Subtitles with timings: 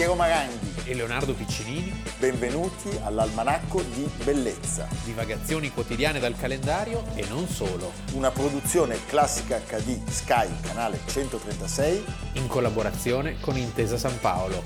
[0.00, 1.92] Piero Maranghi e Leonardo Piccinini.
[2.18, 4.88] Benvenuti all'Almanacco di Bellezza.
[5.04, 7.92] Divagazioni quotidiane dal calendario e non solo.
[8.14, 12.04] Una produzione classica HD Sky, canale 136.
[12.36, 14.62] In collaborazione con Intesa San Paolo.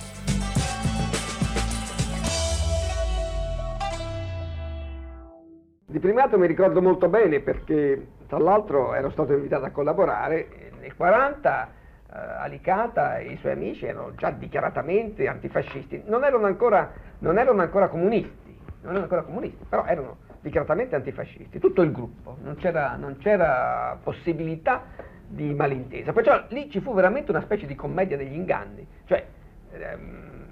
[5.85, 10.95] Di primato mi ricordo molto bene perché tra l'altro ero stato invitato a collaborare nel
[10.95, 17.39] 40 eh, Alicata e i suoi amici erano già dichiaratamente antifascisti, non erano ancora, non
[17.39, 22.57] erano ancora comunisti, non erano ancora comunisti, però erano dichiaratamente antifascisti, tutto il gruppo, non
[22.57, 24.85] c'era, non c'era possibilità
[25.27, 29.27] di malintesa, perciò lì ci fu veramente una specie di commedia degli inganni, cioè
[29.73, 30.45] ehm,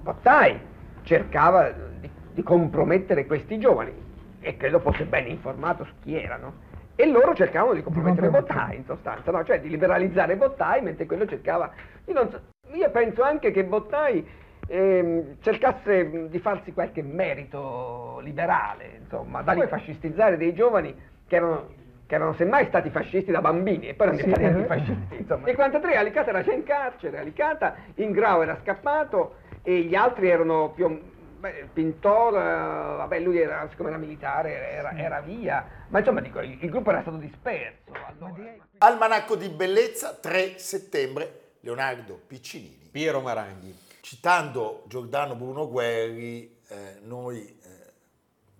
[0.00, 0.58] Bottai
[1.02, 3.92] cercava di, di compromettere questi giovani
[4.40, 6.64] e credo fosse ben informato su chi erano
[6.96, 9.44] e loro cercavano di compromettere Bottai in sostanza, no?
[9.44, 11.70] cioè di liberalizzare Bottai mentre quello cercava...
[12.06, 12.40] Io, so,
[12.72, 14.26] io penso anche che Bottai
[14.66, 20.94] ehm, cercasse di farsi qualche merito liberale, insomma, da rifascistizzare dei giovani
[21.26, 21.68] che erano,
[22.06, 25.16] che erano semmai stati fascisti da bambini e poi erano diventati sì, antifascisti.
[25.18, 25.46] Insomma.
[25.46, 30.70] Nel 43 Alicata era già in carcere, Alicata, Ingrao era scappato e gli altri erano
[30.74, 36.40] più Beh, Pintor, vabbè, lui era, siccome era militare, era, era via, ma insomma dico,
[36.40, 37.92] il, il, gruppo era stato disperso.
[37.92, 38.54] Allora.
[38.78, 42.88] Almanacco di bellezza, 3 settembre, Leonardo Piccinini.
[42.90, 43.74] Piero Maranghi.
[44.00, 47.92] Citando Giordano Bruno Guerri, eh, noi eh,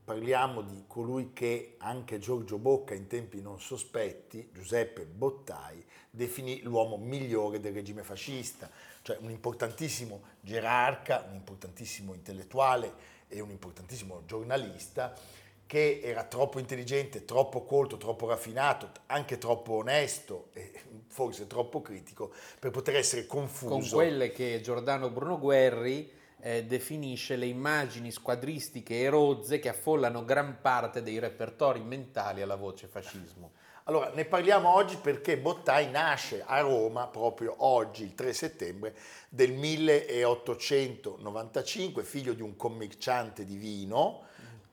[0.05, 6.97] parliamo di colui che anche Giorgio Bocca in tempi non sospetti, Giuseppe Bottai, definì l'uomo
[6.97, 8.69] migliore del regime fascista
[9.07, 12.93] cioè un importantissimo gerarca, un importantissimo intellettuale
[13.29, 15.15] e un importantissimo giornalista
[15.65, 20.73] che era troppo intelligente, troppo colto, troppo raffinato, anche troppo onesto e
[21.07, 23.75] forse troppo critico per poter essere confuso.
[23.75, 26.11] Con quelle che Giordano Bruno Guerri
[26.41, 32.57] eh, definisce le immagini squadristiche e rozze che affollano gran parte dei repertori mentali alla
[32.57, 33.53] voce fascismo.
[33.89, 38.97] Allora, ne parliamo oggi perché Bottai nasce a Roma proprio oggi, il 3 settembre
[39.29, 44.23] del 1895, figlio di un commerciante di vino.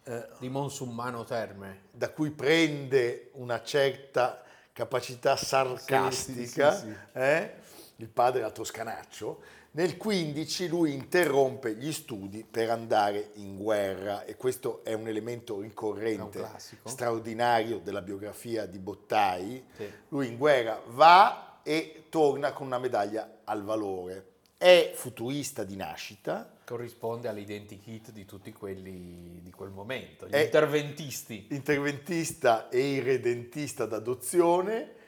[0.05, 1.81] Eh, di Monsummano Terme.
[1.91, 4.41] Da cui prende una certa
[4.73, 7.53] capacità sarcastica, sì, sì, sì, eh?
[7.97, 9.43] il padre era toscanaccio,
[9.75, 15.59] nel 15 lui interrompe gli studi per andare in guerra e questo è un elemento
[15.59, 19.65] ricorrente, un straordinario della biografia di Bottai.
[19.75, 19.91] Sì.
[20.09, 24.33] Lui in guerra va e torna con una medaglia al valore.
[24.59, 26.51] È futurista di nascita.
[26.63, 31.47] Corrisponde all'identikit di tutti quelli di quel momento, gli è interventisti.
[31.49, 35.01] Interventista e irredentista d'adozione.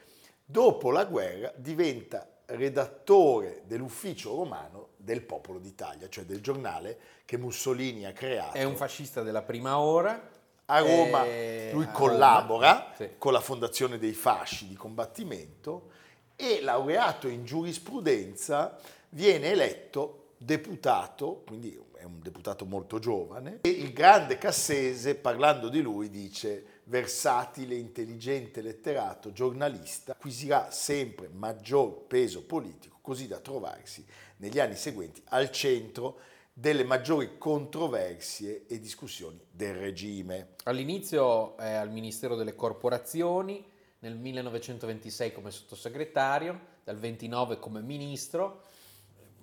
[0.43, 8.05] Dopo la guerra diventa redattore dell'ufficio romano del Popolo d'Italia, cioè del giornale che Mussolini
[8.05, 8.57] ha creato.
[8.57, 10.33] È un fascista della prima ora.
[10.67, 11.23] A Roma
[11.71, 13.09] lui collabora Roma, sì.
[13.19, 15.91] con la fondazione dei fasci di combattimento
[16.35, 18.75] e laureato in giurisprudenza
[19.09, 25.81] viene eletto deputato, quindi è un deputato molto giovane, e il grande Cassese parlando di
[25.81, 34.05] lui dice versatile, intelligente letterato, giornalista, acquisirà sempre maggior peso politico, così da trovarsi
[34.37, 36.19] negli anni seguenti al centro
[36.53, 40.55] delle maggiori controversie e discussioni del regime.
[40.63, 43.63] All'inizio è al Ministero delle Corporazioni,
[43.99, 48.67] nel 1926 come sottosegretario, dal 29 come ministro,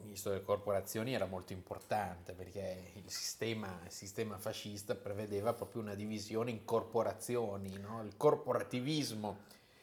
[0.02, 5.94] ministro delle corporazioni era molto importante perché il sistema, il sistema fascista prevedeva proprio una
[5.94, 8.02] divisione in corporazioni, no?
[8.02, 9.38] il corporativismo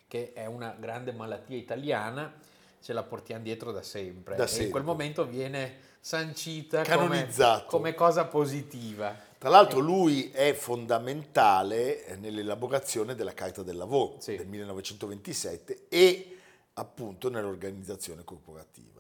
[0.08, 2.34] che è una grande malattia italiana
[2.82, 4.66] ce la portiamo dietro da sempre da e sempre.
[4.66, 7.28] in quel momento viene sancita come,
[7.68, 9.16] come, cosa positiva.
[9.38, 14.36] Tra l'altro lui è fondamentale nell'elaborazione della Carta del Lavoro sì.
[14.36, 16.38] del 1927 e
[16.74, 18.99] appunto nell'organizzazione corporativa.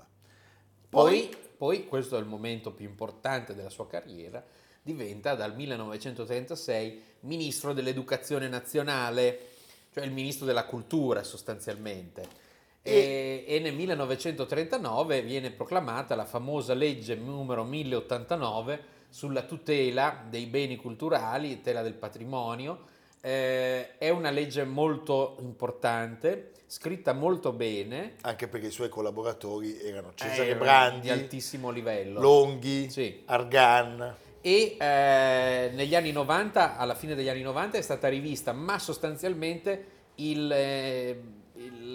[0.89, 4.43] Poi, poi, questo è il momento più importante della sua carriera,
[4.81, 9.39] diventa dal 1936 ministro dell'educazione nazionale,
[9.93, 12.47] cioè il ministro della cultura sostanzialmente.
[12.81, 20.75] E, e, nel 1939 viene proclamata la famosa legge numero 1089 sulla tutela dei beni
[20.77, 22.97] culturali, tutela del patrimonio.
[23.21, 28.13] Eh, è una legge molto importante scritta molto bene.
[28.21, 33.23] Anche perché i suoi collaboratori erano Cesare eh, Brandi, di altissimo livello, Longhi, sì.
[33.25, 34.15] Argan.
[34.39, 39.85] E eh, negli anni 90, alla fine degli anni 90, è stata rivista, ma sostanzialmente
[40.15, 41.21] il, eh,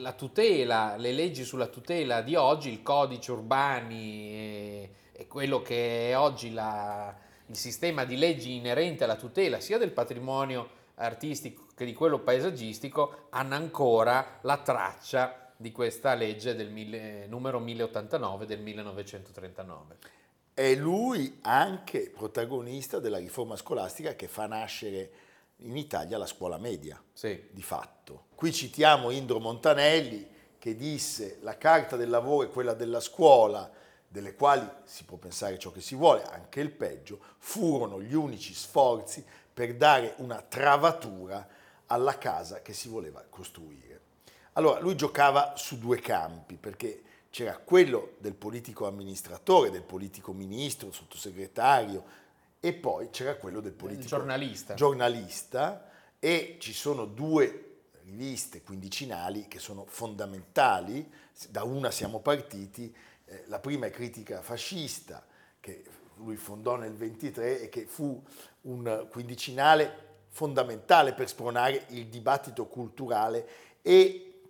[0.01, 6.19] la tutela, le leggi sulla tutela di oggi, il codice urbani, e quello che è
[6.19, 7.15] oggi la,
[7.47, 13.27] il sistema di leggi inerente alla tutela sia del patrimonio artistico che di quello paesaggistico
[13.31, 19.97] hanno ancora la traccia di questa legge del mille, numero 1089 del 1939.
[20.53, 25.11] È lui anche protagonista della riforma scolastica che fa nascere
[25.59, 27.49] in Italia la scuola media, sì.
[27.51, 28.27] di fatto.
[28.35, 33.71] Qui citiamo Indro Montanelli che disse la carta del lavoro è quella della scuola,
[34.07, 38.55] delle quali si può pensare ciò che si vuole, anche il peggio, furono gli unici
[38.55, 39.25] sforzi
[39.55, 41.47] per dare una travatura
[41.87, 44.01] alla casa che si voleva costruire.
[44.55, 50.93] Allora, lui giocava su due campi, perché c'era quello del politico amministratore, del politico ministro,
[50.93, 52.05] sottosegretario,
[52.61, 54.75] e poi c'era quello del politico giornalista.
[54.75, 61.11] giornalista e ci sono due riviste quindicinali che sono fondamentali,
[61.49, 62.95] da una siamo partiti,
[63.27, 65.25] eh, la prima è Critica fascista,
[65.61, 65.85] che
[66.17, 68.23] lui fondò nel 23 e che fu
[68.63, 73.47] un quindicinale fondamentale per spronare il dibattito culturale
[73.83, 74.41] e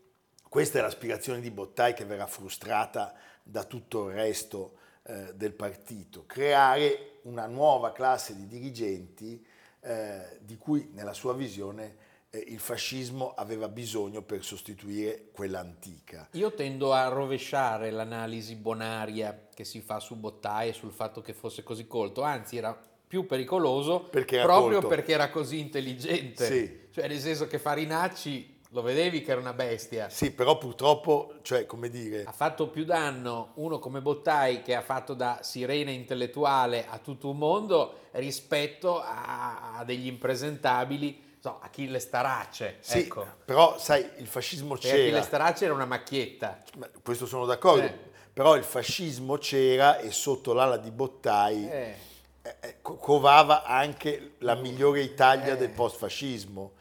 [0.49, 6.25] questa è l'aspirazione di Bottai che verrà frustrata da tutto il resto eh, del partito,
[6.27, 9.45] creare una nuova classe di dirigenti
[9.81, 12.04] eh, di cui nella sua visione
[12.39, 16.29] il fascismo aveva bisogno per sostituire quella antica.
[16.33, 21.33] Io tendo a rovesciare l'analisi bonaria che si fa su Bottai e sul fatto che
[21.33, 24.89] fosse così colto, anzi era più pericoloso perché proprio colto.
[24.89, 26.47] perché era così intelligente.
[26.47, 26.81] Sì.
[26.91, 30.09] Cioè nel senso che Farinacci lo vedevi che era una bestia.
[30.09, 32.25] Sì, però purtroppo, cioè, come dire...
[32.25, 37.31] Ha fatto più danno uno come Bottai che ha fatto da sirena intellettuale a tutto
[37.31, 42.79] un mondo rispetto a, a degli impresentabili, so, Achille Starace.
[42.81, 43.27] Sì, ecco.
[43.45, 44.95] però sai, il fascismo c'era...
[44.95, 46.63] Achille Starace era una macchietta.
[47.03, 47.99] Questo sono d'accordo, eh.
[48.33, 51.69] però il fascismo c'era e sotto l'ala di Bottai...
[51.69, 51.97] Eh.
[52.41, 55.57] eh, eh covava anche la migliore Italia eh.
[55.59, 56.73] del post-fascismo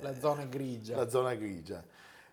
[0.00, 0.96] la zona grigia.
[0.96, 1.84] La zona grigia.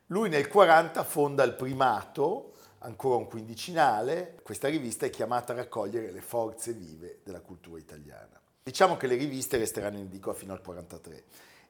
[0.07, 6.11] Lui nel 40 fonda il primato, ancora un quindicinale, questa rivista è chiamata a raccogliere
[6.11, 8.39] le forze vive della cultura italiana.
[8.63, 11.23] Diciamo che le riviste resteranno in edicola fino al 43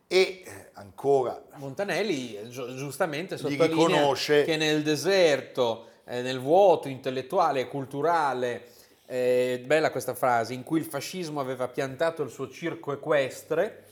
[0.07, 8.63] e eh, ancora Montanelli giustamente sottolinea che nel deserto, eh, nel vuoto intellettuale e culturale,
[9.05, 13.83] eh, bella questa frase, in cui il fascismo aveva piantato il suo circo equestre,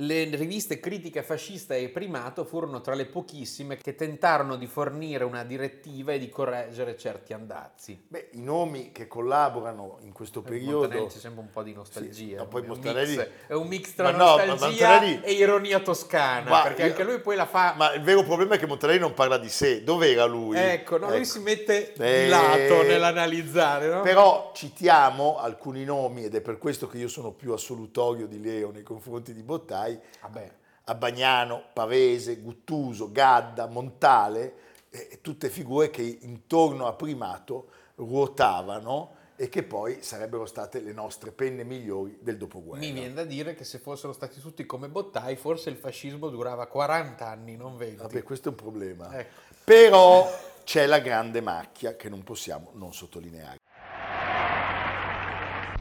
[0.00, 5.42] le riviste Critica Fascista e Primato furono tra le pochissime che tentarono di fornire una
[5.42, 8.04] direttiva e di correggere certi andazzi.
[8.06, 10.80] Beh, i nomi che collaborano in questo per periodo...
[10.80, 12.12] Montanelli c'è sempre un po' di nostalgia.
[12.12, 13.16] Sì, no, poi è, Montanelli...
[13.16, 16.88] un mix, è un mix tra ma nostalgia no, e ironia toscana, ma perché io...
[16.88, 17.72] anche lui poi la fa...
[17.74, 19.82] Ma il vero problema è che Montanelli non parla di sé.
[19.82, 20.58] Dov'era lui?
[20.58, 21.16] Ecco, no, ecco.
[21.16, 22.24] lui si mette eh...
[22.24, 23.88] di lato nell'analizzare.
[23.88, 24.02] No?
[24.02, 28.70] Però citiamo alcuni nomi ed è per questo che io sono più assolutorio di Leo
[28.70, 29.42] nei confronti di
[29.86, 30.52] Bottai Vabbè.
[30.84, 34.54] a Bagnano, Pavese, Guttuso, Gadda, Montale,
[34.90, 41.30] eh, tutte figure che intorno a Primato ruotavano e che poi sarebbero state le nostre
[41.30, 42.78] penne migliori del dopoguerra.
[42.78, 46.66] Mi viene da dire che se fossero stati tutti come Bottai, forse il fascismo durava
[46.66, 47.96] 40 anni, non 20.
[47.96, 49.18] Vabbè, questo è un problema.
[49.18, 49.40] Ecco.
[49.64, 50.26] Però
[50.64, 53.58] c'è la grande macchia che non possiamo non sottolineare.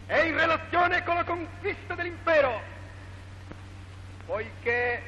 [0.05, 2.74] È in relazione con la conquista dell'impero
[4.25, 5.01] poiché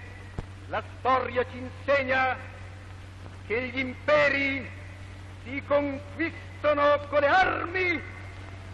[0.67, 2.38] la storia ci insegna
[3.45, 4.69] che gli imperi
[5.43, 8.01] si conquistano con le armi,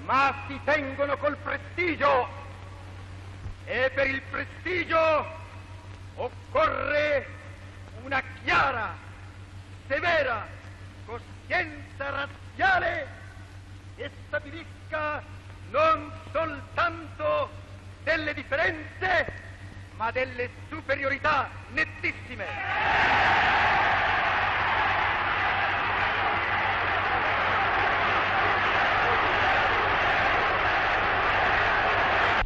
[0.06, 2.42] ma si tengono col prestigio.
[3.66, 5.26] E per il prestigio
[6.16, 7.28] occorre
[8.04, 8.96] una chiara,
[9.88, 10.46] severa
[11.06, 13.08] coscienza razziale
[13.96, 15.24] che stabilisca
[15.70, 17.50] non soltanto
[18.04, 19.42] delle differenze,
[19.98, 22.46] ma delle superiorità nettissime.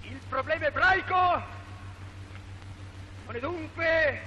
[0.01, 1.44] Il problema ebraico
[3.25, 4.22] non è dunque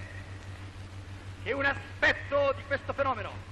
[1.43, 3.49] che un aspetto di questo fenomeno.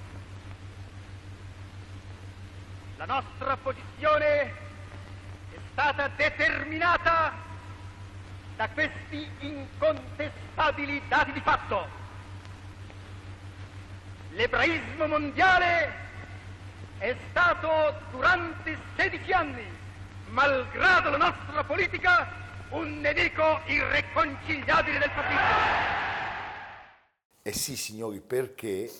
[2.97, 4.41] La nostra posizione
[5.51, 7.48] è stata determinata
[8.59, 11.87] da questi incontestabili dati di fatto.
[14.31, 15.93] L'ebraismo mondiale
[16.97, 17.69] è stato
[18.11, 19.65] durante 16 anni,
[20.31, 22.27] malgrado la nostra politica,
[22.71, 25.57] un nemico irreconciliabile del fascismo.
[27.41, 28.91] Eh sì, signori, perché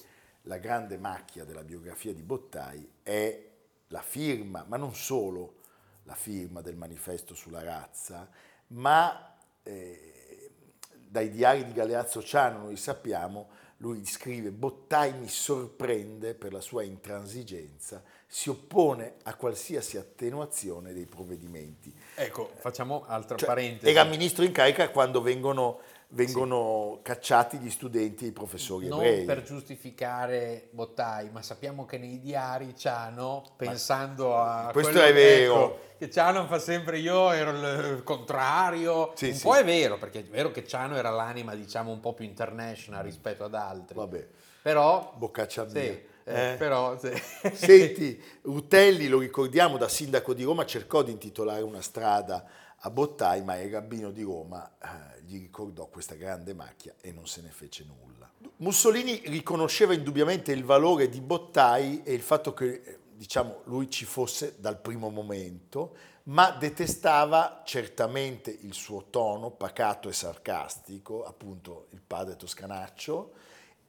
[0.43, 3.45] la grande macchia della biografia di Bottai è
[3.87, 5.55] la firma, ma non solo,
[6.03, 8.25] la firma del manifesto sulla razza,
[8.67, 9.29] ma
[9.69, 10.51] eh,
[10.91, 16.83] dai diari di Galeazzo Ciano noi sappiamo, lui scrive Bottai mi sorprende per la sua
[16.83, 21.93] intransigenza, si oppone a qualsiasi attenuazione dei provvedimenti.
[22.15, 23.89] Ecco, facciamo altra cioè, parentesi.
[23.91, 25.79] Era ministro in carica quando vengono
[26.11, 27.01] vengono sì.
[27.03, 29.17] cacciati gli studenti e i professori non ebrei.
[29.17, 34.69] Non per giustificare Bottai, ma sappiamo che nei diari Ciano, pensando a...
[34.71, 35.53] Questo è vero.
[35.53, 39.11] Ecco, che Ciano fa sempre io ero il contrario.
[39.15, 39.43] Sì, un sì.
[39.43, 43.03] po' è vero, perché è vero che Ciano era l'anima, diciamo, un po' più international
[43.03, 43.95] rispetto ad altri.
[43.95, 44.27] Vabbè.
[44.61, 45.13] Però...
[45.15, 45.71] Boccaccia mia.
[45.71, 46.07] Sì.
[46.23, 46.55] Eh, eh.
[46.55, 47.11] Però, sì.
[47.53, 52.45] Senti, Rutelli, lo ricordiamo, da sindaco di Roma cercò di intitolare una strada
[52.81, 57.27] a Bottai, ma il rabbino di Roma eh, gli ricordò questa grande macchia e non
[57.27, 58.29] se ne fece nulla.
[58.57, 64.05] Mussolini riconosceva indubbiamente il valore di Bottai e il fatto che eh, diciamo, lui ci
[64.05, 72.01] fosse dal primo momento, ma detestava certamente il suo tono pacato e sarcastico, appunto il
[72.05, 73.33] padre toscanaccio,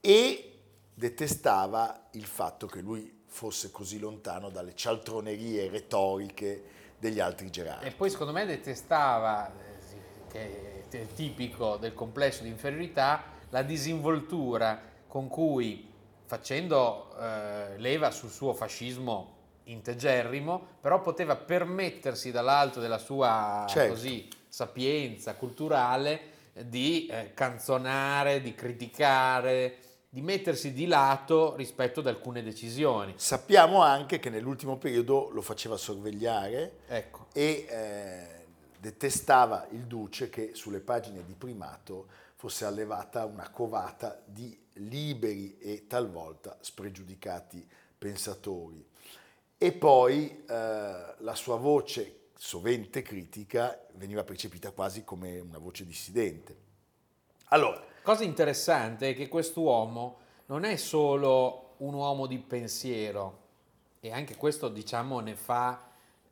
[0.00, 0.58] e
[0.92, 7.86] detestava il fatto che lui fosse così lontano dalle cialtronerie retoriche degli altri gerarchi.
[7.86, 14.80] E poi secondo me detestava, eh, che è tipico del complesso di inferiorità, la disinvoltura
[15.08, 15.88] con cui,
[16.26, 23.92] facendo eh, leva sul suo fascismo integerrimo, però poteva permettersi dall'alto della sua certo.
[23.92, 29.78] così, sapienza culturale di eh, canzonare, di criticare,
[30.12, 33.14] di mettersi di lato rispetto ad alcune decisioni.
[33.16, 37.28] Sappiamo anche che nell'ultimo periodo lo faceva sorvegliare ecco.
[37.32, 44.58] e eh, detestava il duce che sulle pagine di primato fosse allevata una covata di
[44.74, 47.64] liberi e talvolta spregiudicati
[47.96, 48.84] pensatori.
[49.56, 56.68] E poi eh, la sua voce sovente critica veniva percepita quasi come una voce dissidente.
[57.52, 63.38] Allora, cosa interessante è che quest'uomo non è solo un uomo di pensiero,
[64.00, 65.80] e anche questo diciamo ne fa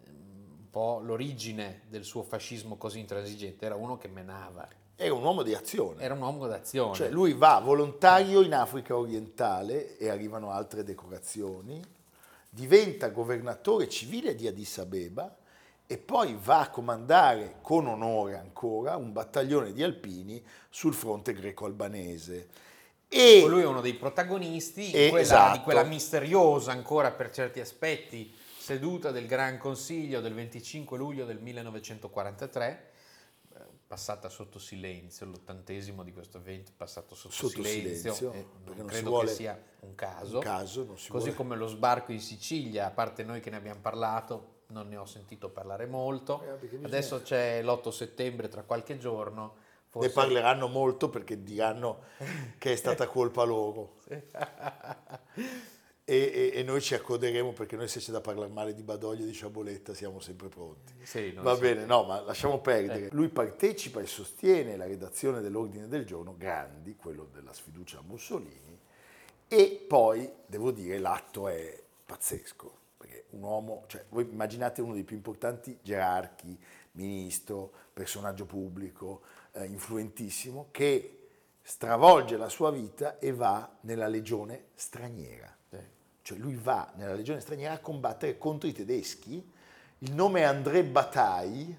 [0.05, 0.13] ehm,
[0.59, 4.67] un po' l'origine del suo fascismo così intransigente, era uno che menava.
[4.97, 6.03] Era un uomo di azione.
[6.03, 6.97] Era un uomo d'azione.
[6.97, 11.81] Cioè lui va volontario in Africa orientale e arrivano altre decorazioni,
[12.51, 15.33] diventa governatore civile di Addis Abeba
[15.91, 22.49] e poi va a comandare con onore ancora un battaglione di alpini sul fronte greco-albanese.
[23.09, 25.57] E lui è uno dei protagonisti e, quella, esatto.
[25.57, 31.41] di quella misteriosa ancora per certi aspetti seduta del Gran Consiglio del 25 luglio del
[31.41, 32.91] 1943
[33.55, 38.85] eh, passata sotto silenzio, l'ottantesimo di questo evento passato sotto, sotto silenzio, silenzio eh, non
[38.85, 41.35] credo che sia un caso, un caso così vuole.
[41.35, 45.07] come lo sbarco in Sicilia, a parte noi che ne abbiamo parlato, non ne ho
[45.07, 46.43] sentito parlare molto.
[46.43, 49.67] Eh, Adesso c'è l'8 settembre, tra qualche giorno.
[49.89, 50.09] Forse...
[50.09, 52.03] Ne parleranno molto perché diranno
[52.59, 53.97] che è stata colpa loro.
[54.07, 54.23] e,
[56.05, 59.27] e, e, noi ci accoderemo perché noi se c'è da parlare male di Badoglio e
[59.27, 60.93] di Sciaboletta siamo sempre pronti.
[61.05, 61.61] Sì, Va sì.
[61.63, 63.07] bene, no, ma lasciamo perdere.
[63.07, 63.11] Eh.
[63.13, 68.79] Lui partecipa e sostiene la redazione dell'ordine del giorno Grandi, quello della sfiducia a Mussolini,
[69.49, 72.78] e poi, devo dire, l'atto è pazzesco
[73.31, 76.59] un uomo, cioè voi immaginate uno dei più importanti gerarchi,
[76.93, 81.29] ministro, personaggio pubblico, eh, influentissimo, che
[81.63, 85.55] stravolge la sua vita e va nella legione straniera.
[86.29, 89.51] Cioè lui va nella legione straniera a combattere contro i tedeschi,
[90.01, 91.75] il nome è André Bataille,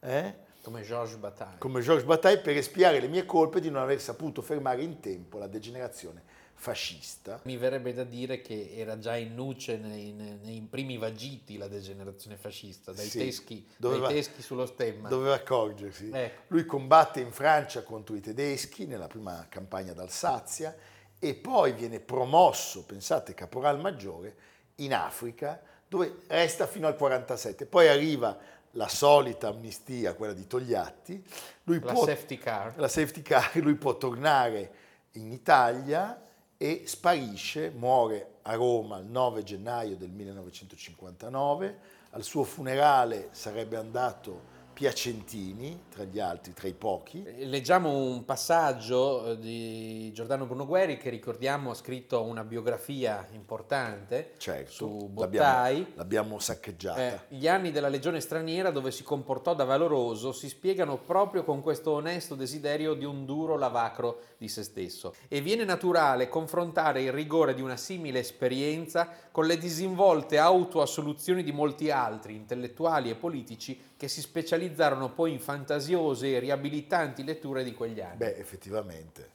[0.00, 0.34] eh?
[0.62, 1.58] come Georges Bataille.
[1.58, 5.36] Come Georges Bataille per espiare le mie colpe di non aver saputo fermare in tempo
[5.36, 6.22] la degenerazione
[6.62, 7.40] fascista.
[7.42, 12.36] Mi verrebbe da dire che era già in nuce nei, nei primi vagiti la degenerazione
[12.36, 15.08] fascista, dai, sì, teschi, doveva, dai teschi sullo stemma.
[15.08, 16.10] Doveva accorgersi.
[16.10, 16.30] Eh.
[16.46, 20.72] Lui combatte in Francia contro i tedeschi nella prima campagna d'Alsazia
[21.18, 24.36] e poi viene promosso, pensate, caporal maggiore
[24.76, 27.66] in Africa dove resta fino al 47.
[27.66, 28.38] Poi arriva
[28.72, 31.24] la solita amnistia, quella di Togliatti.
[31.64, 32.74] Lui la può, safety car.
[32.76, 34.74] La safety car, lui può tornare
[35.14, 36.30] in Italia
[36.62, 41.78] e sparisce, muore a Roma il 9 gennaio del 1959,
[42.10, 44.42] al suo funerale sarebbe andato
[44.82, 47.22] piacentini, tra gli altri, tra i pochi.
[47.22, 53.24] Eh, leggiamo un passaggio eh, di Giordano Bruno Guerri che ricordiamo ha scritto una biografia
[53.30, 55.78] importante certo, su Bottai.
[55.78, 57.28] L'abbiamo, l'abbiamo saccheggiata.
[57.28, 61.62] Eh, gli anni della legione straniera dove si comportò da valoroso si spiegano proprio con
[61.62, 65.14] questo onesto desiderio di un duro lavacro di se stesso.
[65.28, 71.52] E viene naturale confrontare il rigore di una simile esperienza con le disinvolte autoassoluzioni di
[71.52, 77.72] molti altri intellettuali e politici che si specializzarono poi in fantasiose e riabilitanti letture di
[77.72, 78.16] quegli anni.
[78.16, 79.30] Beh, effettivamente.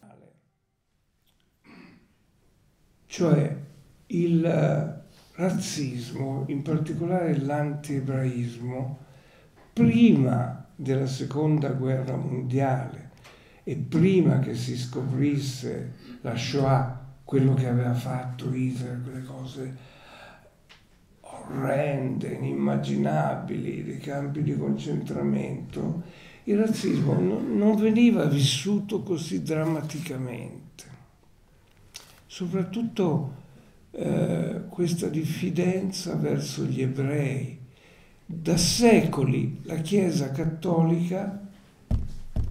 [3.05, 3.55] Cioè
[4.07, 5.01] il eh,
[5.35, 8.97] razzismo, in particolare l'anti-ebraismo,
[9.71, 13.11] prima della seconda guerra mondiale
[13.63, 19.77] e prima che si scoprisse la Shoah, quello che aveva fatto Hitler, quelle cose
[21.49, 26.03] orrende, inimmaginabili, dei campi di concentramento,
[26.43, 30.65] il razzismo non veniva vissuto così drammaticamente.
[32.25, 33.33] Soprattutto
[33.91, 37.57] eh, questa diffidenza verso gli ebrei.
[38.25, 41.45] Da secoli la Chiesa cattolica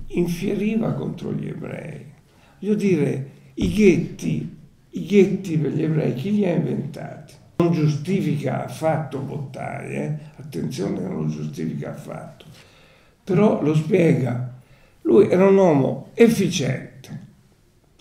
[0.08, 2.04] infieriva contro gli ebrei.
[2.58, 4.56] Voglio dire, i ghetti,
[4.90, 7.35] i ghetti per gli ebrei, chi li ha inventati?
[7.56, 10.40] Non giustifica affatto votare, eh?
[10.40, 12.44] attenzione non lo giustifica affatto,
[13.24, 14.54] però lo spiega.
[15.02, 17.20] Lui era un uomo efficiente,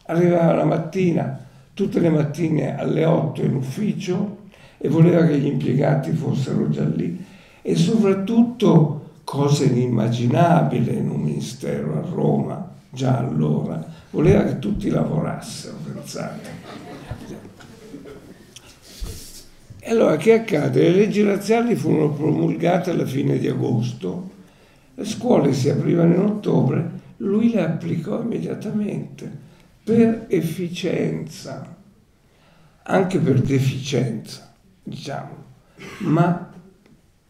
[0.07, 4.43] arrivava la mattina, tutte le mattine alle 8 in ufficio
[4.77, 7.23] e voleva che gli impiegati fossero già lì
[7.61, 15.75] e soprattutto cose inimmaginabili in un ministero a Roma, già allora, voleva che tutti lavorassero,
[15.91, 16.65] pensate
[19.87, 20.81] e allora che accade?
[20.81, 24.31] Le leggi razziali furono promulgate alla fine di agosto,
[24.95, 29.31] le scuole si aprivano in ottobre, lui le applicò immediatamente
[29.83, 31.75] per efficienza,
[32.81, 34.51] anche per deficienza,
[34.81, 35.35] diciamo,
[35.99, 36.51] ma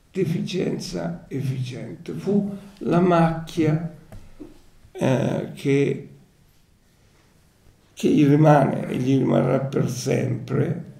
[0.09, 2.13] deficienza efficiente.
[2.13, 3.95] Fu la macchia
[4.93, 6.09] eh, che,
[7.93, 10.93] che gli rimane e gli rimarrà per sempre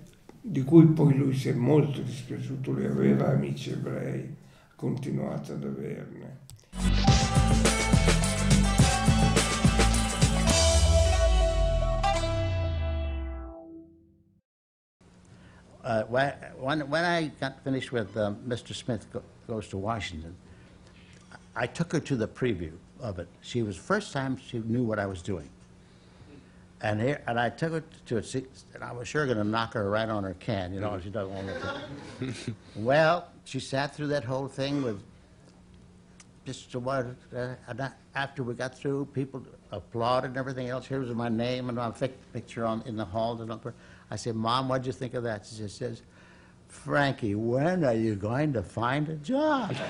[0.48, 5.64] di cui poi lui si è molto dispiaciuto, lui aveva amici ebrei, ha continuato ad
[5.64, 6.44] averne.
[15.84, 16.04] Uh,
[16.60, 18.74] when, when I got finished with uh, Mr.
[18.74, 20.36] Smith Go Goes to Washington,
[21.56, 23.28] I took her to the preview of it.
[23.42, 25.50] She was first time she knew what I was doing.
[26.82, 29.44] And here, and I took her to a seat, and I was sure going to
[29.44, 32.56] knock her right on her can, you know, she doesn't want to.
[32.76, 35.02] well, she sat through that whole thing with
[36.46, 37.56] just what, uh,
[38.14, 40.86] after we got through, people applauded and everything else.
[40.86, 41.92] Here was my name and my
[42.34, 43.40] picture on in the hall.
[44.12, 45.46] I said, Mom, what'd you think of that?
[45.46, 46.04] She just says,
[46.68, 49.76] Frankie, when are you going to find a job?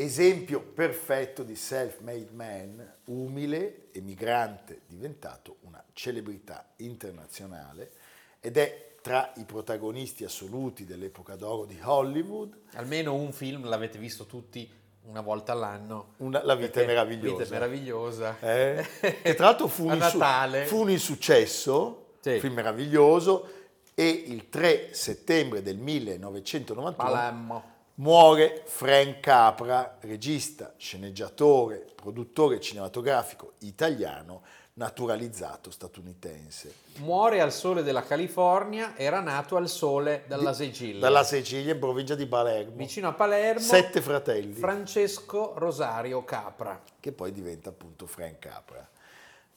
[0.00, 7.90] esempio perfetto di self-made man, umile, emigrante, diventato una celebrità internazionale
[8.38, 12.56] ed è tra i protagonisti assoluti dell'epoca d'oro di Hollywood.
[12.74, 14.70] Almeno un film l'avete visto tutti
[15.02, 16.14] una volta all'anno.
[16.18, 17.42] Una, la vita è meravigliosa.
[17.42, 18.36] Vita è meravigliosa.
[18.38, 18.86] Eh?
[19.22, 20.66] e tra l'altro fu, un, Natale.
[20.66, 22.38] fu un insuccesso, sì.
[22.38, 23.48] film meraviglioso,
[23.94, 34.42] e il 3 settembre del 1991 Palermo Muore Frank Capra, regista, sceneggiatore, produttore cinematografico italiano,
[34.74, 36.72] naturalizzato statunitense.
[36.98, 41.00] Muore al sole della California, era nato al sole dalla Sicilia.
[41.00, 42.76] Dalla Sicilia, in provincia di Palermo.
[42.76, 43.58] Vicino a Palermo.
[43.58, 44.52] Sette fratelli.
[44.52, 46.80] Francesco Rosario Capra.
[47.00, 48.88] Che poi diventa appunto Frank Capra.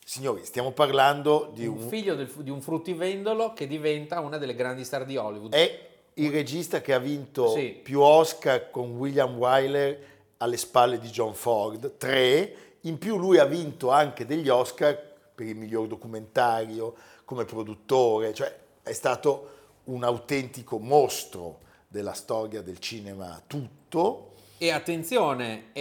[0.04, 1.78] Signori, stiamo parlando di un...
[1.78, 5.54] un figlio del, di un fruttivendolo che diventa una delle grandi star di Hollywood.
[5.54, 7.80] È il regista che ha vinto sì.
[7.82, 13.46] più Oscar con William Wyler alle spalle di John Ford, tre, in più lui ha
[13.46, 14.96] vinto anche degli Oscar
[15.34, 16.96] per il miglior documentario,
[17.26, 19.50] come produttore, cioè è stato
[19.86, 24.34] un autentico mostro della storia del cinema tutto.
[24.58, 25.72] E attenzione,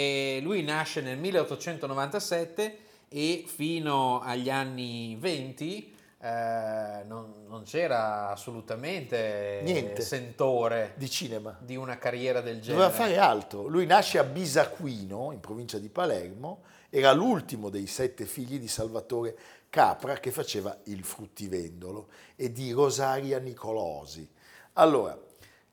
[0.43, 10.03] lui nasce nel 1897 e fino agli anni 20 eh, non, non, c'era assolutamente Niente
[10.03, 12.83] sentore di cinema di una carriera del genere.
[12.85, 13.67] Doveva fare altro.
[13.67, 19.37] Lui nasce a Bisaquino, in provincia di Palermo, era l'ultimo dei sette figli di Salvatore
[19.71, 24.29] Capra che faceva il fruttivendolo e di Rosaria Nicolosi.
[24.75, 25.17] Allora,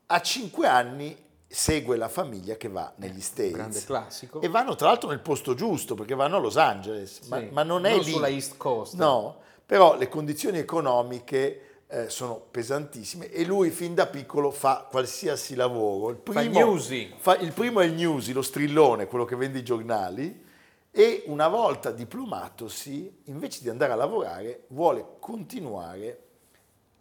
[0.05, 3.53] a cinque anni segue la famiglia che va Eh, negli States.
[3.53, 4.39] grande classico.
[4.41, 7.63] E vanno tra l'altro nel posto giusto, perché vanno a Los Angeles, ma, Sì, ma
[7.63, 8.11] non è non lì.
[8.11, 8.93] sulla East Coast.
[8.95, 15.55] No, però le condizioni economiche eh, sono pesantissime e lui fin da piccolo fa qualsiasi
[15.55, 16.09] lavoro.
[16.09, 17.13] Il newsy.
[17.17, 20.45] fa- il primo è il newsy, lo strillone, quello che vende i giornali,
[20.89, 26.21] e una volta diplomatosi, invece di andare a lavorare, vuole continuare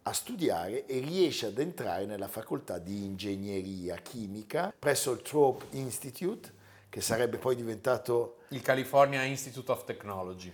[0.03, 6.53] a studiare e riesce ad entrare nella facoltà di ingegneria chimica presso il Thorpe Institute,
[6.89, 10.53] che sarebbe poi diventato Il California Institute of Technology.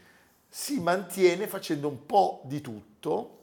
[0.56, 3.40] Si mantiene facendo un po' di tutto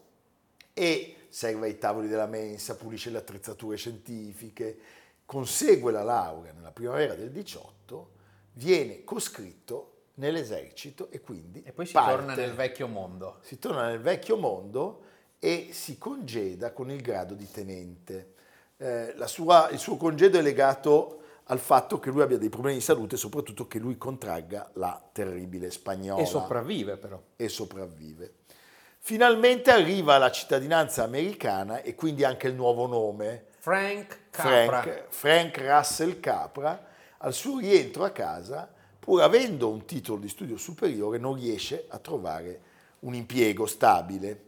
[0.72, 4.78] e serve ai tavoli della mensa, pulisce le attrezzature scientifiche,
[5.26, 8.10] consegue la laurea nella primavera del 18,
[8.52, 12.14] viene coscritto nell'esercito e quindi E poi si parte.
[12.14, 13.38] torna nel vecchio mondo.
[13.40, 15.02] Si torna nel vecchio mondo
[15.40, 18.34] e si congeda con il grado di tenente.
[18.76, 21.19] Eh, la sua- il suo congedo è legato
[21.50, 25.02] al fatto che lui abbia dei problemi di salute e soprattutto che lui contragga la
[25.12, 27.20] terribile spagnola E sopravvive però.
[27.34, 28.34] e sopravvive.
[29.00, 34.82] Finalmente arriva la cittadinanza americana e quindi anche il nuovo nome, Frank Capra.
[34.82, 36.86] Frank, Frank Russell Capra,
[37.18, 41.98] al suo rientro a casa, pur avendo un titolo di studio superiore, non riesce a
[41.98, 42.60] trovare
[43.00, 44.44] un impiego stabile.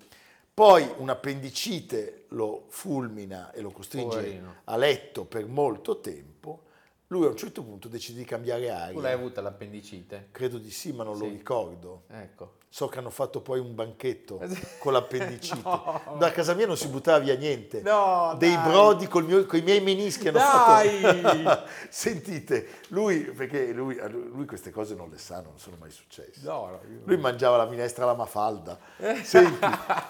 [0.54, 4.54] Poi un'appendicite lo fulmina e lo costringe Poverino.
[4.64, 6.70] a letto per molto tempo.
[7.12, 8.94] Lui a un certo punto decide di cambiare aria.
[8.94, 10.28] Tu l'hai avuta l'appendicite?
[10.32, 11.30] Credo di sì, ma non lo Sì.
[11.32, 12.04] ricordo.
[12.08, 12.60] Ecco.
[12.70, 14.48] So che hanno fatto poi un banchetto Eh
[14.78, 15.60] con l'appendicite.
[15.62, 16.16] No.
[16.18, 17.82] Da casa mia non si buttava via niente.
[17.82, 18.66] No, Dei dai.
[18.66, 21.00] brodi con i miei menischi hanno Dai!
[21.20, 21.68] fatto...
[21.90, 26.40] Sentite, lui, perché lui, lui queste cose non le sa, non sono mai successe.
[26.44, 28.78] No, Lui mangiava la minestra alla mafalda.
[29.22, 29.66] Senti,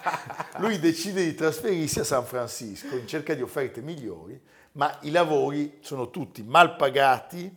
[0.58, 4.40] lui decide di trasferirsi a San Francisco in cerca di offerte migliori,
[4.72, 7.54] ma i lavori sono tutti mal pagati,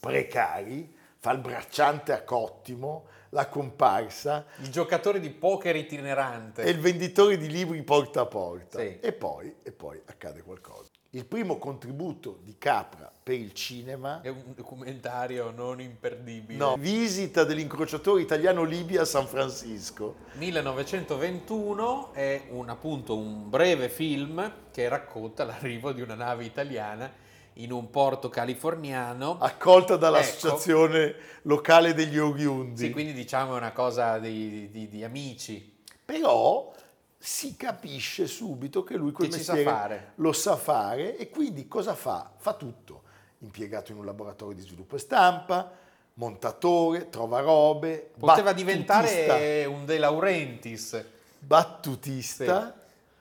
[0.00, 6.62] precari, fa il bracciante a Cottimo, la comparsa Il giocatore di poker itinerante.
[6.62, 8.78] e il venditore di libri porta a porta.
[8.78, 8.98] Sì.
[9.00, 10.87] E, poi, e poi accade qualcosa.
[11.12, 16.58] Il primo contributo di Capra per il cinema È un documentario non imperdibile.
[16.58, 20.16] No, visita dell'incrociatore italiano-Libia a San Francisco.
[20.34, 27.10] 1921 è un, appunto un breve film che racconta l'arrivo di una nave italiana
[27.54, 29.38] in un porto californiano.
[29.40, 32.84] Accolta dall'associazione locale degli oriundi.
[32.84, 35.76] Sì, quindi diciamo è una cosa di, di- di amici.
[36.04, 36.70] Però
[37.20, 40.12] si capisce subito che lui quel Che sa mestiere fare.
[40.16, 42.30] lo sa fare e quindi cosa fa?
[42.36, 43.02] Fa tutto.
[43.40, 45.70] Impiegato in un laboratorio di sviluppo e stampa,
[46.14, 51.04] montatore, trova robe, Poteva diventare un De Laurentiis.
[51.38, 52.74] battutista,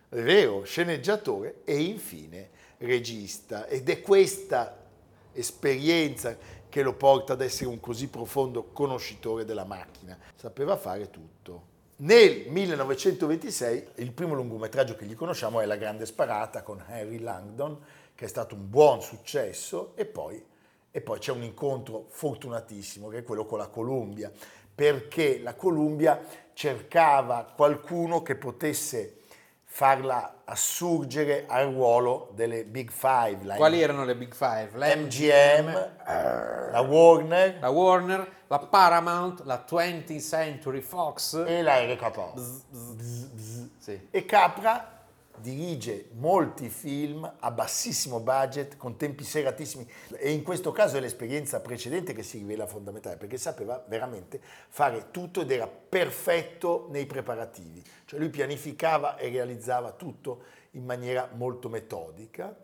[0.10, 3.66] è vero, sceneggiatore e infine regista.
[3.68, 4.76] Ed è questa
[5.34, 6.36] esperienza
[6.70, 10.18] che lo porta ad essere un così profondo conoscitore della macchina.
[10.36, 11.76] Sapeva fare tutto.
[12.00, 17.76] Nel 1926 il primo lungometraggio che gli conosciamo è La grande sparata con Henry Langdon,
[18.14, 20.40] che è stato un buon successo, e poi,
[20.92, 24.32] e poi c'è un incontro fortunatissimo che è quello con la Columbia,
[24.76, 26.22] perché la Columbia
[26.54, 29.22] cercava qualcuno che potesse
[29.70, 34.70] farla assurgere al ruolo delle Big Five, la Quali erano le Big Five?
[34.74, 35.90] La MGM,
[36.72, 41.44] la Warner la Warner, la Paramount, la 20th Century Fox.
[41.46, 42.34] e la RKO.
[43.78, 44.08] Sì.
[44.10, 44.97] E Capra
[45.40, 51.60] dirige molti film a bassissimo budget, con tempi seratissimi e in questo caso è l'esperienza
[51.60, 57.84] precedente che si rivela fondamentale perché sapeva veramente fare tutto ed era perfetto nei preparativi,
[58.06, 62.56] cioè lui pianificava e realizzava tutto in maniera molto metodica,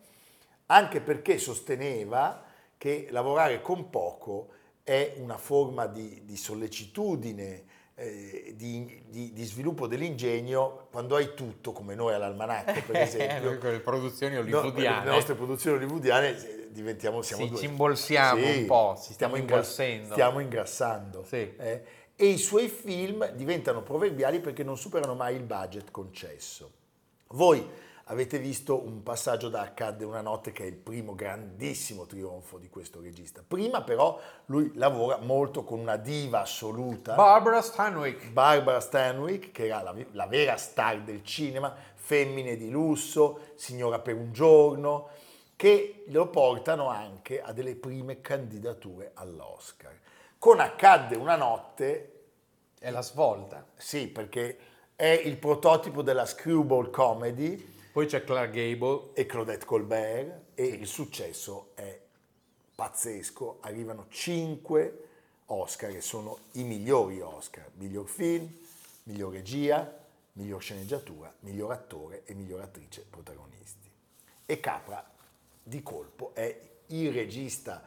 [0.67, 2.43] anche perché sosteneva
[2.77, 4.49] che lavorare con poco
[4.83, 11.71] è una forma di, di sollecitudine, eh, di, di- di sviluppo dell'ingegno quando hai tutto,
[11.71, 13.57] come noi all'almanacco per esempio.
[13.57, 15.05] con le produzioni No, hollywoodiane.
[15.05, 17.59] le nostre produzioni hollywoodiane eh, diventiamo, siamo Sì, due.
[17.59, 20.11] ci imbolsiamo un po', ci stiamo ingra- imbolsendo.
[20.13, 21.23] Stiamo ingrassando.
[21.23, 21.53] Sì.
[21.57, 21.83] eh.
[22.15, 26.71] e i suoi film diventano proverbiali perché non superano mai il budget concesso.
[27.29, 27.67] Voi
[28.07, 32.69] avete visto un passaggio da Accadde una notte che è il primo grandissimo trionfo di
[32.69, 33.43] questo regista.
[33.47, 37.15] Prima però lui lavora molto con una diva assoluta.
[37.15, 38.29] Barbara Stanwyck.
[38.31, 44.15] Barbara Stanwyck, che era la, la vera star del cinema, femmine di lusso, signora per
[44.15, 45.09] un giorno,
[45.55, 49.97] che lo portano anche a delle prime candidature all'Oscar.
[50.37, 52.09] Con Accadde una notte,
[52.77, 53.65] È la svolta.
[53.75, 54.57] sì, perché
[54.95, 59.09] è il prototipo della screwball comedy Poi c'è Clark Gable.
[59.13, 61.95] E Claudette Colbert e il successo è
[62.73, 65.09] pazzesco, arrivano cinque
[65.45, 68.51] Oscar che sono i migliori Oscar, miglior film,
[69.03, 69.95] miglior regia,
[70.33, 73.87] miglior sceneggiatura, miglior attore e miglior attrice protagonisti.
[74.43, 75.07] E Capra
[75.61, 77.83] di colpo è il regista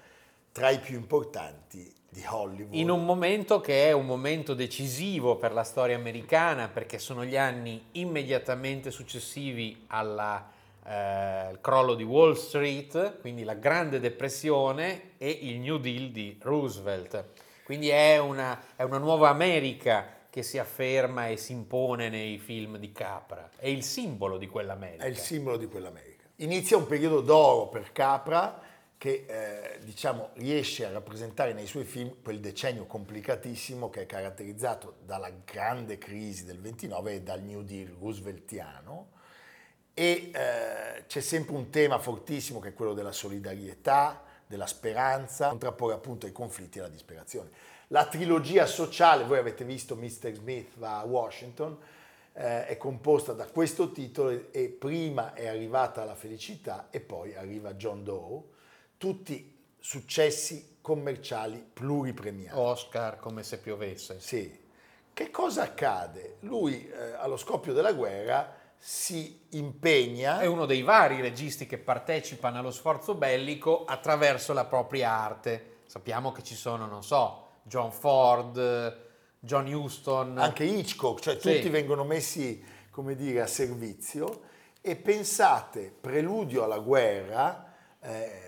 [0.57, 2.73] tra i più importanti di Hollywood.
[2.73, 7.37] In un momento che è un momento decisivo per la storia americana, perché sono gli
[7.37, 10.45] anni immediatamente successivi al
[10.83, 17.23] eh, crollo di Wall Street, quindi la Grande Depressione e il New Deal di Roosevelt.
[17.63, 22.79] Quindi è una, è una nuova America che si afferma e si impone nei film
[22.79, 23.51] di Capra.
[23.59, 25.05] È il simbolo di quell'America.
[25.05, 26.25] È il simbolo di quell'America.
[26.37, 28.66] Inizia un periodo d'oro per Capra
[28.99, 34.97] che eh, diciamo, riesce a rappresentare nei suoi film quel decennio complicatissimo che è caratterizzato
[35.05, 39.15] dalla grande crisi del 29 e dal New Deal rooseveltiano
[39.93, 45.95] e eh, c'è sempre un tema fortissimo che è quello della solidarietà, della speranza, contrapporre
[45.95, 47.51] appunto ai conflitti e alla disperazione.
[47.89, 50.33] La trilogia sociale, voi avete visto Mr.
[50.33, 51.79] Smith va a Washington,
[52.35, 57.73] eh, è composta da questo titolo e prima è arrivata la felicità e poi arriva
[57.75, 58.43] John Doe,
[58.97, 62.57] tutti successi commerciali pluripremiati.
[62.59, 64.21] Oscar come se piovesse.
[64.21, 64.65] Sì.
[65.13, 66.37] Che cosa accade?
[66.41, 70.41] Lui eh, allo scoppio della guerra si impegna.
[70.41, 75.79] È uno dei vari registi che partecipano allo sforzo bellico attraverso la propria arte.
[75.87, 79.05] Sappiamo che ci sono, non so, John Ford,
[79.41, 80.39] John Huston.
[80.39, 81.55] Anche Hitchcock, cioè sì.
[81.55, 84.43] tutti vengono messi, come dire, a servizio.
[84.81, 88.46] E pensate, Preludio alla guerra eh,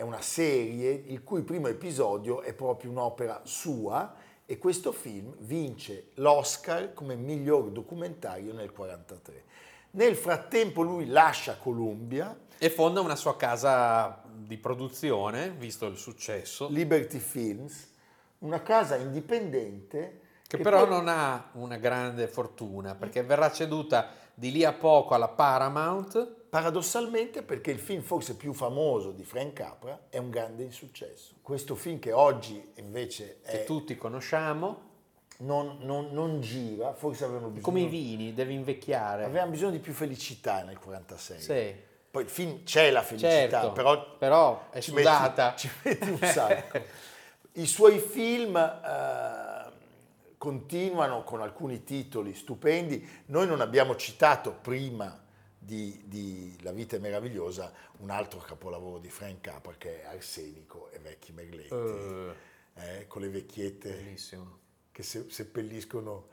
[0.00, 4.14] è una serie il cui primo episodio è proprio un'opera sua
[4.46, 9.44] e questo film vince l'Oscar come miglior documentario nel 1943.
[9.90, 16.68] Nel frattempo lui lascia Columbia e fonda una sua casa di produzione, visto il successo.
[16.70, 17.92] Liberty Films,
[18.38, 20.20] una casa indipendente.
[20.46, 20.96] Che, che però poi...
[20.96, 26.38] non ha una grande fortuna, perché verrà ceduta di lì a poco alla Paramount.
[26.50, 31.34] Paradossalmente perché il film forse più famoso di Frank Capra è un grande insuccesso.
[31.42, 33.58] Questo film che oggi invece è...
[33.58, 34.88] Che tutti conosciamo.
[35.38, 37.62] Non, non, non, gira, forse avevano bisogno...
[37.62, 39.22] Come i vini, deve invecchiare.
[39.22, 41.40] Avevano bisogno di più felicità nel 46.
[41.40, 41.74] Sì.
[42.10, 45.50] Poi il film c'è la felicità, certo, però, però è ci sudata.
[45.50, 46.80] Metti, ci metti un sacco.
[47.52, 49.72] I suoi film eh,
[50.36, 53.08] continuano con alcuni titoli stupendi.
[53.26, 55.28] Noi non abbiamo citato prima
[55.62, 60.90] di, di, La vita è meravigliosa un altro capolavoro di Frank Capra che è Arsenico
[60.90, 62.32] e Vecchi Merletti, uh,
[62.74, 64.58] eh, con le vecchiette bellissimo.
[64.90, 66.28] che se, seppelliscono,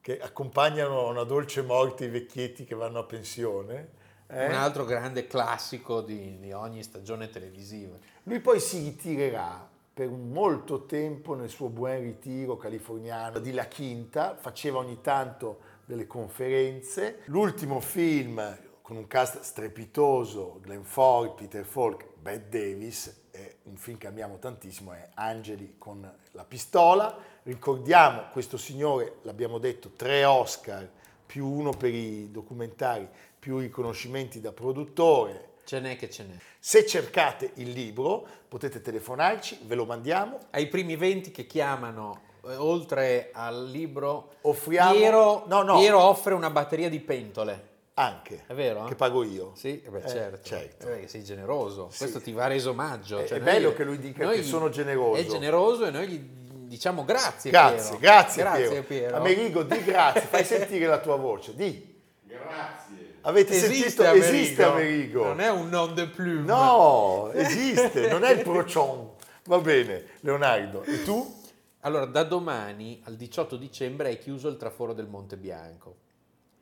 [0.00, 3.98] che accompagnano a una dolce morte i vecchietti che vanno a pensione.
[4.28, 4.46] Eh?
[4.46, 7.96] Un altro grande classico di, di ogni stagione televisiva.
[8.22, 14.36] Lui poi si ritirerà per molto tempo nel suo buon ritiro californiano di La Quinta,
[14.36, 17.22] faceva ogni tanto delle conferenze.
[17.24, 23.98] L'ultimo film con un cast strepitoso, Glenn Ford, Peter Falk, Bette Davis, è un film
[23.98, 27.16] che amiamo tantissimo, è Angeli con la pistola.
[27.42, 30.88] Ricordiamo questo signore, l'abbiamo detto, tre Oscar,
[31.26, 36.34] più uno per i documentari, più riconoscimenti da produttore, Ce n'è che ce n'è.
[36.58, 40.38] Se cercate il libro potete telefonarci, ve lo mandiamo.
[40.50, 42.22] Ai primi 20 che chiamano,
[42.56, 44.92] oltre al libro, offriamo...
[44.92, 45.78] Piero, no, no.
[45.78, 47.68] Piero offre una batteria di pentole.
[47.94, 48.44] Anche.
[48.46, 48.84] È vero?
[48.84, 49.52] Che pago io.
[49.56, 50.40] Sì, beh, eh, certo.
[50.42, 50.88] certo.
[50.88, 51.88] Eh, sei generoso.
[51.90, 51.98] Sì.
[51.98, 53.18] Questo ti va reso omaggio.
[53.18, 55.20] È, cioè, è bello che lui dica che sono generoso.
[55.20, 56.38] È generoso e noi gli
[56.70, 57.98] diciamo grazie Grazie, Piero.
[57.98, 58.82] grazie, grazie Piero.
[58.84, 59.16] Piero.
[59.16, 61.98] Amerigo, di grazie, fai sentire la tua voce, di.
[62.22, 63.16] Grazie.
[63.22, 64.02] Avete esiste sentito?
[64.04, 64.26] Amerigo.
[64.26, 65.24] Esiste Amerigo.
[65.24, 66.46] Non è un non de plume.
[66.46, 69.10] No, esiste, non è il procion.
[69.44, 70.84] Va bene, Leonardo.
[70.84, 71.39] E tu?
[71.82, 76.08] Allora, da domani al 18 dicembre è chiuso il traforo del Monte Bianco.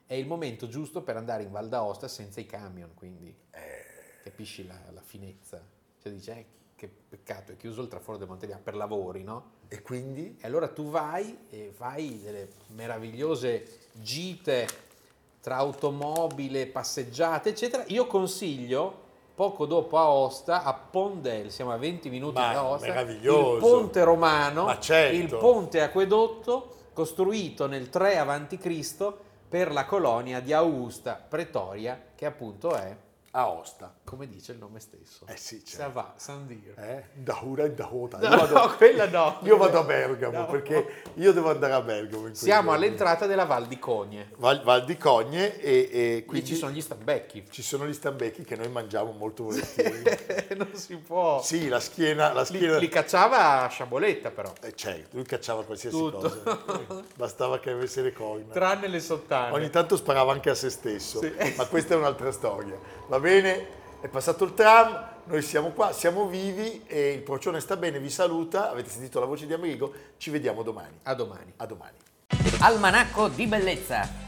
[0.06, 4.20] È il momento giusto per andare in Val d'Aosta senza i camion, quindi eh.
[4.22, 5.60] capisci la, la, finezza.
[6.00, 9.56] Cioè dice, eh, che peccato, è chiuso il traforo del Monte Bianco per lavori, no?
[9.66, 10.36] E quindi?
[10.40, 14.68] E allora tu vai e fai delle meravigliose gite
[15.40, 17.82] tra automobile, passeggiate, eccetera.
[17.88, 19.06] Io consiglio
[19.38, 24.64] poco dopo Aosta, a Pondel, siamo a 20 minuti Ma da Aosta, il ponte romano,
[24.64, 25.14] Ma certo.
[25.14, 29.12] il ponte acquedotto costruito nel 3 a.C.
[29.48, 32.96] per la colonia di Augusta Pretoria, che appunto è
[33.30, 33.94] Aosta.
[34.08, 35.26] Come dice il nome stesso.
[35.26, 35.82] Eh sì, certo.
[35.82, 36.72] Sava, Sandir.
[36.78, 37.04] Eh?
[37.12, 38.16] Dahura e Dahota.
[38.16, 39.38] No, Io vado, no, quella no.
[39.44, 40.46] Io vado a Bergamo No.
[40.46, 42.32] perché io devo andare a Bergamo.
[42.32, 42.84] Siamo giorni.
[42.86, 44.30] all'entrata della Val di Cogne.
[44.36, 47.44] Val, Val di Cogne e, e Qui quindi ci sono gli stambecchi.
[47.50, 50.02] ci sono gli stambecchi che noi mangiamo molto volentieri.
[50.56, 51.42] non si può.
[51.42, 52.32] sì, la schiena...
[52.32, 54.50] La Li, schiena li cacciava a sciaboletta però.
[54.62, 56.18] eh, certo, lui cacciava qualsiasi Tutto.
[56.18, 57.04] cosa.
[57.14, 58.52] Bastava che avesse le coine.
[58.52, 59.52] Tranne le sottane.
[59.54, 61.30] Ogni tanto sparava anche a se stesso, Sì.
[61.58, 62.78] ma questa è un'altra storia.
[63.08, 63.76] Va bene?
[64.00, 68.10] È passato il tram, noi siamo qua, siamo vivi e il procione sta bene, vi
[68.10, 68.70] saluta.
[68.70, 69.92] Avete sentito la voce di Amerigo?
[70.18, 71.00] Ci vediamo domani.
[71.02, 71.52] A domani.
[71.56, 71.96] A domani.
[72.60, 74.27] Almanacco di bellezza